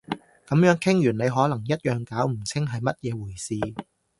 [0.47, 3.53] 噉樣傾完你可能一樣搞唔清係乜嘢回事